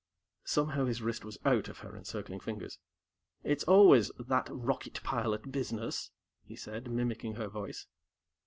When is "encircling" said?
1.95-2.39